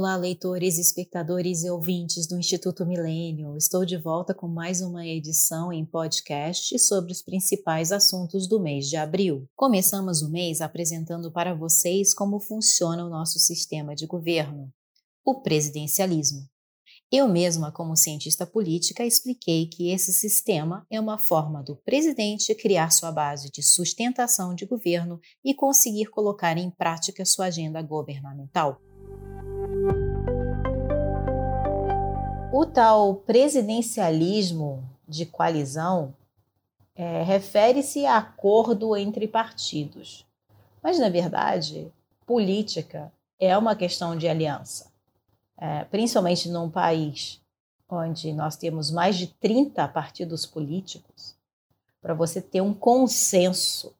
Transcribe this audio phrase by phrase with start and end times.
[0.00, 3.54] Olá, leitores, espectadores e ouvintes do Instituto Milênio.
[3.54, 8.88] Estou de volta com mais uma edição em podcast sobre os principais assuntos do mês
[8.88, 9.46] de abril.
[9.54, 14.72] Começamos o mês apresentando para vocês como funciona o nosso sistema de governo,
[15.22, 16.48] o presidencialismo.
[17.12, 22.88] Eu mesma, como cientista política, expliquei que esse sistema é uma forma do presidente criar
[22.90, 28.80] sua base de sustentação de governo e conseguir colocar em prática sua agenda governamental.
[32.52, 36.12] O tal presidencialismo de coalizão
[36.96, 40.26] é, refere-se a acordo entre partidos.
[40.82, 41.92] Mas, na verdade,
[42.26, 44.90] política é uma questão de aliança.
[45.56, 47.40] É, principalmente num país
[47.88, 51.36] onde nós temos mais de 30 partidos políticos,
[52.02, 53.94] para você ter um consenso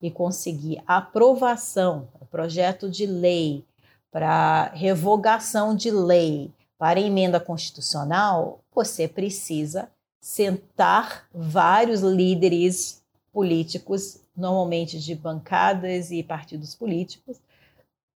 [0.00, 3.64] e conseguir aprovação para projeto de lei,
[4.10, 6.50] para revogação de lei,
[6.82, 9.88] para emenda constitucional, você precisa
[10.20, 13.00] sentar vários líderes
[13.32, 17.36] políticos, normalmente de bancadas e partidos políticos,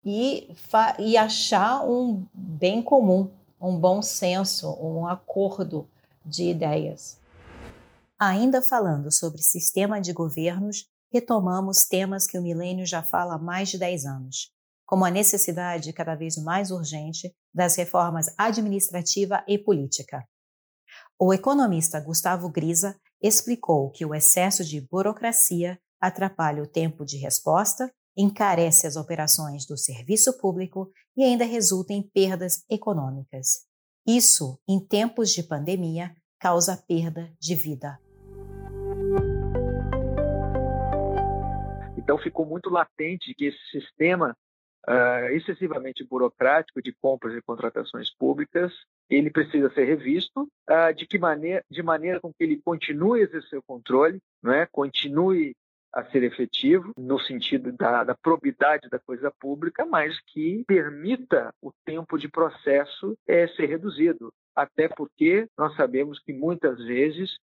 [0.04, 0.52] e,
[0.98, 5.88] e achar um bem comum, um bom senso, um acordo
[6.24, 7.20] de ideias.
[8.18, 13.68] Ainda falando sobre sistema de governos, retomamos temas que o milênio já fala há mais
[13.68, 14.55] de 10 anos
[14.86, 20.24] como a necessidade cada vez mais urgente das reformas administrativa e política.
[21.18, 27.90] O economista Gustavo Grisa explicou que o excesso de burocracia atrapalha o tempo de resposta,
[28.16, 33.66] encarece as operações do serviço público e ainda resulta em perdas econômicas.
[34.06, 37.98] Isso, em tempos de pandemia, causa perda de vida.
[41.98, 44.36] Então ficou muito latente que esse sistema
[44.88, 48.72] uh, excessivamente burocrático de compras e contratações públicas,
[49.10, 53.24] ele precisa ser revisto uh, de que maneira, de maneira com que ele continue a
[53.24, 54.66] exercer o controle, não é?
[54.66, 55.54] continue
[55.92, 61.72] a ser efetivo no sentido da, da, probidade da coisa pública, mas que permita o
[61.86, 64.30] tempo de processo é, ser reduzido.
[64.54, 67.38] Até porque nós sabemos que muitas vezes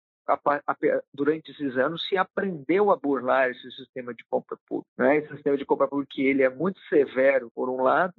[1.12, 4.90] durante esses anos se aprendeu a burlar esse sistema de compra pública.
[4.96, 5.18] Né?
[5.18, 8.14] Esse sistema de compra pública ele é muito severo por um lado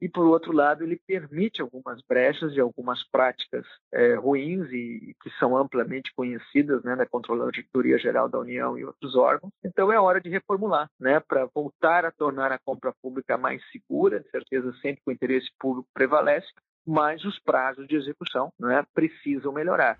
[0.00, 5.30] e por outro lado ele permite algumas brechas e algumas práticas é, ruins e que
[5.38, 9.52] são amplamente conhecidas né, na Controladoria Geral da União e outros órgãos.
[9.64, 14.24] Então é hora de reformular, né, para voltar a tornar a compra pública mais segura,
[14.30, 16.48] certeza sempre que o interesse público prevalece,
[16.86, 19.98] mas os prazos de execução né, precisam melhorar.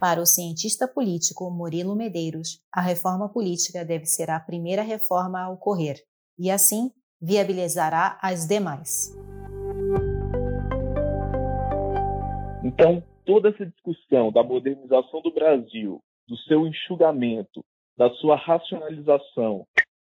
[0.00, 5.50] Para o cientista político Murilo Medeiros, a reforma política deve ser a primeira reforma a
[5.50, 5.96] ocorrer
[6.38, 9.12] e, assim, viabilizará as demais.
[12.62, 15.98] Então, toda essa discussão da modernização do Brasil,
[16.28, 17.64] do seu enxugamento,
[17.96, 19.66] da sua racionalização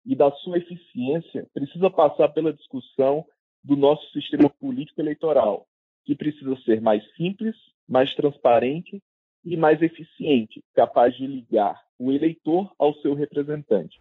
[0.04, 3.24] e da sua eficiência precisa passar pela discussão
[3.64, 5.66] do nosso sistema político eleitoral,
[6.04, 7.56] que precisa ser mais simples,
[7.88, 9.00] mais transparente
[9.44, 14.00] e mais eficiente, capaz de ligar o eleitor ao seu representante.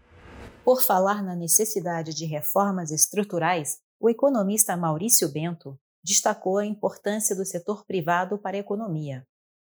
[0.64, 7.46] Por falar na necessidade de reformas estruturais, o economista Maurício Bento destacou a importância do
[7.46, 9.26] setor privado para a economia.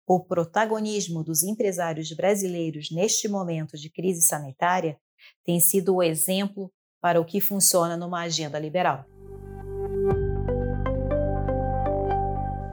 [0.06, 4.98] O protagonismo dos empresários brasileiros neste momento de crise sanitária
[5.44, 6.70] tem sido o exemplo
[7.00, 9.04] para o que funciona numa agenda liberal.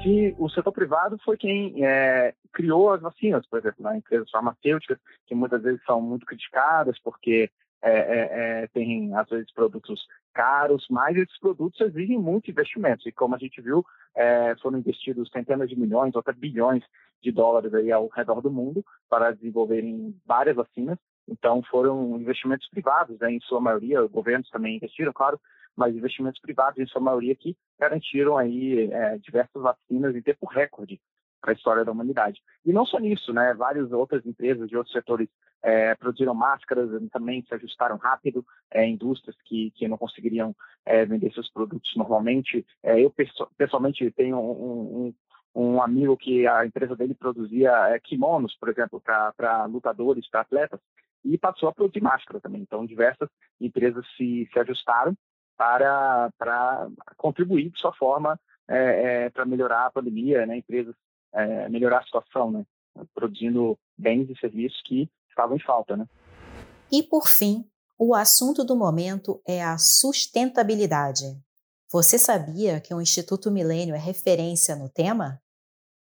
[0.01, 3.97] Que o setor privado foi quem é, criou as vacinas, por exemplo, né?
[3.97, 4.97] empresas farmacêuticas,
[5.27, 7.49] que muitas vezes são muito criticadas porque
[7.83, 13.05] é, é, é, às vezes, produtos caros, mas esses produtos exigem muitos investimentos.
[13.05, 13.83] E como a gente viu,
[14.15, 16.83] é, foram investidos centenas de milhões, ou até bilhões
[17.21, 20.97] de dólares aí ao redor do mundo para desenvolverem várias vacinas.
[21.27, 25.39] Então, foram investimentos privados, né, em sua maioria, governos também investiram, claro,
[25.75, 30.99] mas investimentos privados, em sua maioria, que garantiram aí é, diversas vacinas em tempo recorde
[31.41, 32.39] para a história da humanidade.
[32.63, 33.53] E não só nisso, né?
[33.55, 35.27] Várias outras empresas de outros setores
[35.63, 41.33] é, produziram máscaras, também se ajustaram rápido, é, indústrias que, que não conseguiriam é, vender
[41.33, 42.65] seus produtos normalmente.
[42.83, 43.13] É, eu
[43.57, 45.13] pessoalmente tenho um,
[45.55, 50.41] um, um, amigo que a empresa dele produzia é, kimonos, por exemplo, para lutadores, para
[50.41, 50.79] atletas,
[51.23, 52.61] e passou a produzir máscara também.
[52.61, 53.29] Então, diversas
[53.59, 55.15] empresas se, se ajustaram
[55.61, 60.57] para, para contribuir de sua forma é, é, para melhorar a pandemia, né?
[60.57, 60.95] empresas
[61.31, 62.65] é, melhorar a situação, né?
[63.13, 65.95] produzindo bens e serviços que estavam em falta.
[65.95, 66.07] Né?
[66.91, 67.63] E por fim,
[67.95, 71.25] o assunto do momento é a sustentabilidade.
[71.91, 75.39] Você sabia que o Instituto Milênio é referência no tema?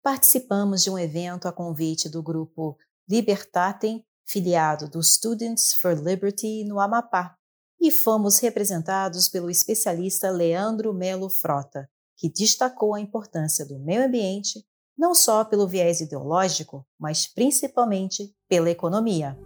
[0.02, 6.80] Participamos de um evento a convite do grupo Libertatem, filiado do Students for Liberty no
[6.80, 7.38] Amapá,
[7.80, 14.66] e fomos representados pelo especialista Leandro Melo Frota, que destacou a importância do meio ambiente
[14.98, 19.38] não só pelo viés ideológico, mas principalmente pela economia.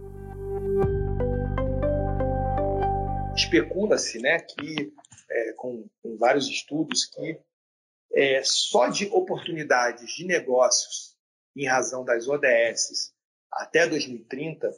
[3.34, 4.92] Especula-se né, que
[5.30, 7.40] é, com, com, vários estudos que
[8.12, 11.16] é, só de oportunidades de negócios
[11.56, 13.12] em razão das ODS
[13.50, 14.70] até 2030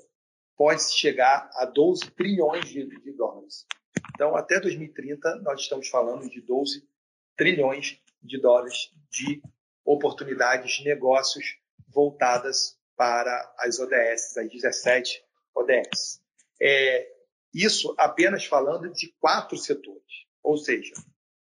[0.63, 3.67] pode chegar a 12 trilhões de, de dólares.
[4.15, 6.89] Então, até 2030, nós estamos falando de 12
[7.37, 9.43] trilhões de dólares de
[9.85, 16.23] oportunidades de negócios voltadas para as ODS, as 17 ODS.
[16.63, 17.11] É,
[17.53, 20.95] isso apenas falando de quatro setores ou seja,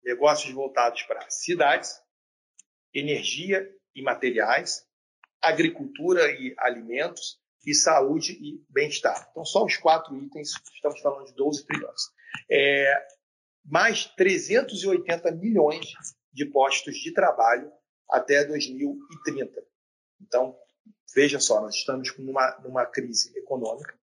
[0.05, 2.01] negócios voltados para cidades,
[2.95, 4.87] energia e materiais,
[5.43, 9.29] agricultura e alimentos e saúde e bem-estar.
[9.31, 12.03] Então, só os quatro itens, estamos falando de 12 trilhões.
[12.51, 13.07] É,
[13.65, 15.93] mais 380 milhões
[16.33, 17.71] de postos de trabalho
[18.09, 19.63] até 2030.
[20.21, 20.57] Então,
[21.15, 23.95] veja só, nós estamos numa, numa crise econômica,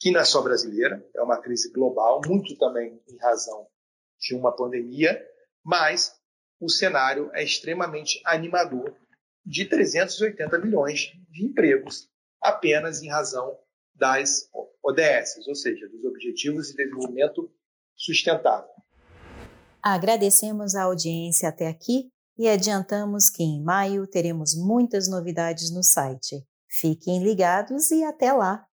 [0.00, 3.66] que não é só brasileira, é uma crise global, muito também em razão
[4.18, 5.24] de uma pandemia,
[5.64, 6.14] mas
[6.60, 8.96] o cenário é extremamente animador
[9.44, 12.08] de 380 milhões de empregos
[12.40, 13.58] apenas em razão
[13.94, 14.48] das
[14.82, 17.50] ODS, ou seja, dos Objetivos de Desenvolvimento
[17.96, 18.70] Sustentável.
[19.82, 26.46] Agradecemos a audiência até aqui e adiantamos que em maio teremos muitas novidades no site.
[26.70, 28.67] Fiquem ligados e até lá!